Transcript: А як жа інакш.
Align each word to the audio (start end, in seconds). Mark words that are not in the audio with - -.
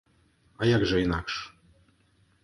А 0.61 0.69
як 0.69 0.85
жа 0.91 0.97
інакш. 1.03 1.35